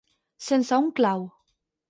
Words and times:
Sense 0.45 0.79
un 0.85 0.89
clau. 1.01 1.23